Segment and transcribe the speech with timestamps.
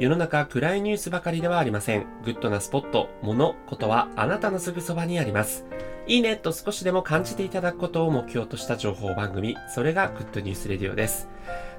[0.00, 2.06] 世の中暗いニュースばかりではありません。
[2.24, 5.66] グッドなスポット、物、ことはあなたのすぐそばにあります。
[6.06, 11.28] いいねと少しでも感じていただくことを目標とした情報番組、それが Good News Radio です。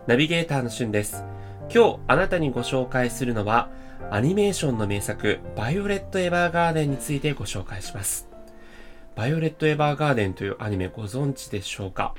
[0.06, 1.26] ナビゲーターのしゅんです。
[1.74, 3.72] 今日あなたにご紹介するのは、
[4.12, 8.30] アニメーションの名作、バイオレット・エヴァーガーデンについてご紹介します。
[9.16, 12.14] バイオレット・エヴァーガーデンというアニメご存知でしょうか？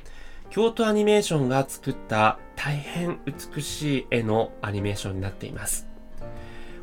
[0.50, 5.91] 京都アニメーションが作った大変美しい絵のアニメーションになっています。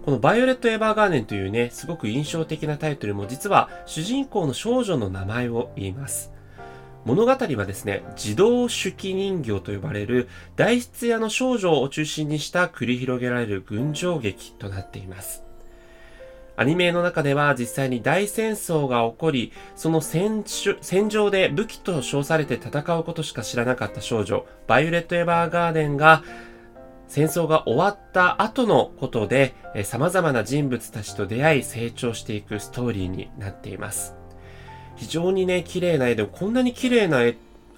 [0.05, 6.31] このバイオレット・エヴァーガーデンというね、すごく印象的なタイトルも実は主人公の少女の名前を言います。
[7.05, 15.43] 物語はですね、自動手記人形と呼ばれる大筆屋の少女を中心にした繰り広げられる群青劇となっています。
[16.57, 20.43] アニメの中では実際に大戦争が起こり、その戦
[21.07, 26.21] 場で武器と称されて戦うことしか知らなかった少女、バイオレット・エヴァーガーデンが
[27.09, 34.15] 戦争が終わった後のことで、え様々な人物たちと出会い成長していくストーリーになっています。
[34.95, 37.23] 非常にね、綺麗な絵で、こんなに綺麗な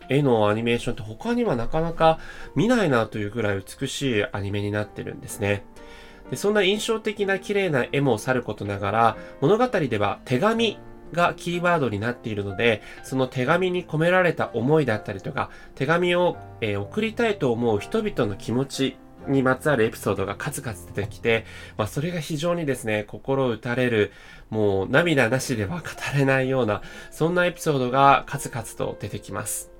[0.10, 2.20] 絵のアニメーションって他にはなかなか
[2.56, 5.64] 見ないなというぐらい美しいアニメになってるんですね。
[6.30, 10.78] でそんな印象的な綺麗な絵もさることながら、物語では手紙
[11.14, 21.45] がキーワードになっているので、その手紙に込められた思いだったりとか、手紙を、えー、送りたいと思う人々の気持ちにまつわるエピソードが数々出てきて、
[21.77, 24.11] まあそれが非常にですね、心打たれる、
[24.50, 25.86] もう涙なしでは語
[26.17, 29.70] れないような、そんなエピソードが数々と出てきます。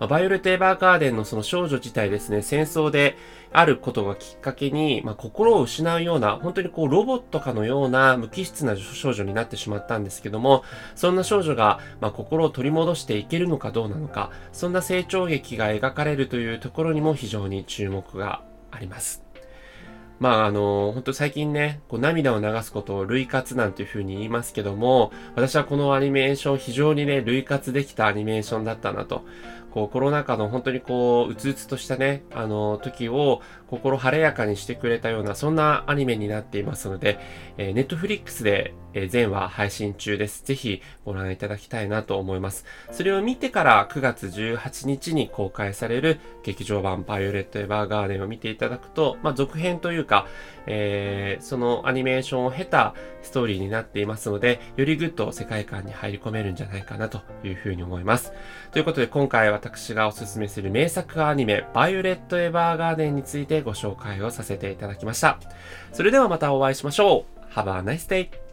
[0.00, 3.16] まあ、バイオレット・エヴァーガーデンのその少女自体ですね、戦争で
[3.52, 19.24] あることがきっかけに、まあ、心を失うような、本当にこうロボットかのような無機質な少女になってしまったんですけども、そんな少女が、まあ、心を取り戻していけるのかどうなのか、そんな成長劇が描かれるというところにも非常に注目があります。
[20.20, 29.24] まああの、本当最近ね、こう涙を流すことを類活なんていう風に言いますけども、私はこのアニメーション非常にね、類活できたアニメーションだったなと。
[29.74, 37.18] こうコロナ禍の本当にこう、うつうつとしたね、あの、時を心晴れやかにしてくれたような、そんなアニメになっていますので、
[37.58, 38.72] ネットフリックスで、
[39.08, 40.44] 全話配信中です。
[40.44, 42.64] ぜひご覧いただきたいなと思います。
[42.92, 50.26] それを見てから9月18日に公開される劇場版バイオレット・エヴァーガーデンを見ていただくと、まあ、続編というか、
[50.66, 58.32] えー、そのアニメーションを経たストーリーになっていますので、よりぐっと世界観に入り込めるんじゃないかなというふうに思います。
[58.70, 65.38] ということで今回私がおすすめする名作アニメ、バイオレット・エヴァーガーデンについてご紹介をさせていただきました。
[65.90, 67.54] それではまたお会いしましょう。
[67.54, 68.43] Have a nice day!